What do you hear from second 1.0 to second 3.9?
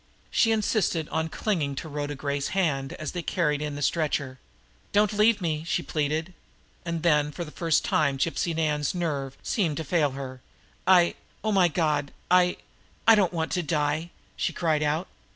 on clinging to Rhoda Gray's hand as they carried in the